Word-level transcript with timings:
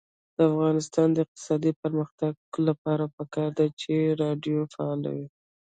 د 0.35 0.37
افغانستان 0.51 1.07
د 1.11 1.17
اقتصادي 1.25 1.71
پرمختګ 1.83 2.33
لپاره 2.67 3.05
پکار 3.17 3.49
ده 3.57 3.65
چې 3.81 3.93
راډیو 4.21 4.59
فعاله 4.73 5.09
وي. 5.15 5.27